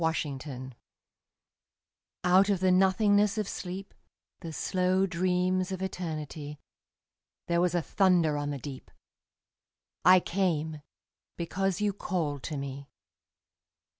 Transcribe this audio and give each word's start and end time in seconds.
The 0.03 0.39
Call 0.43 0.71
Out 2.23 2.49
of 2.49 2.59
the 2.59 2.71
nothingness 2.71 3.37
of 3.37 3.47
sleep, 3.47 3.93
The 4.39 4.51
slow 4.51 5.05
dreams 5.05 5.71
of 5.71 5.83
Eternity, 5.83 6.59
There 7.45 7.61
was 7.61 7.75
a 7.75 7.83
thunder 7.83 8.35
on 8.35 8.49
the 8.49 8.57
deep: 8.57 8.89
I 10.03 10.19
came, 10.19 10.81
because 11.37 11.81
you 11.81 11.93
called 11.93 12.41
to 12.45 12.57
me. 12.57 12.89